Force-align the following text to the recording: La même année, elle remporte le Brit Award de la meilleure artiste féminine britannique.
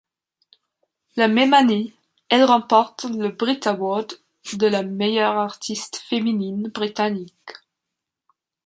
La 1.15 1.27
même 1.27 1.53
année, 1.53 1.93
elle 2.29 2.43
remporte 2.45 3.03
le 3.03 3.29
Brit 3.29 3.59
Award 3.65 4.15
de 4.53 4.65
la 4.65 4.81
meilleure 4.81 5.37
artiste 5.37 5.97
féminine 5.97 6.69
britannique. 6.69 7.51